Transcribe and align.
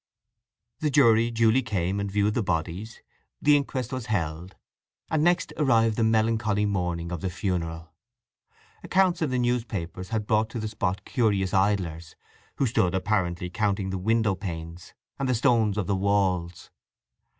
The 0.79 0.89
jury 0.89 1.29
duly 1.29 1.61
came 1.61 1.99
and 1.99 2.09
viewed 2.11 2.33
the 2.33 2.41
bodies, 2.41 3.03
the 3.39 3.55
inquest 3.55 3.93
was 3.93 4.07
held; 4.07 4.55
and 5.11 5.23
next 5.23 5.53
arrived 5.57 5.95
the 5.95 6.03
melancholy 6.03 6.65
morning 6.65 7.11
of 7.11 7.21
the 7.21 7.29
funeral. 7.29 7.93
Accounts 8.81 9.21
in 9.21 9.29
the 9.29 9.37
newspapers 9.37 10.09
had 10.09 10.25
brought 10.25 10.49
to 10.49 10.59
the 10.59 10.67
spot 10.69 11.05
curious 11.05 11.53
idlers, 11.53 12.15
who 12.55 12.65
stood 12.65 12.95
apparently 12.95 13.51
counting 13.51 13.91
the 13.91 13.99
window 13.99 14.33
panes 14.33 14.95
and 15.19 15.29
the 15.29 15.35
stones 15.35 15.77
of 15.77 15.85
the 15.85 15.95
walls. 15.95 16.71